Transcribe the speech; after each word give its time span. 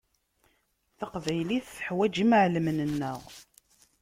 Taqbaylit 0.99 1.65
teḥwaǧ 1.75 2.15
imɛelmen-nneɣ. 2.23 3.19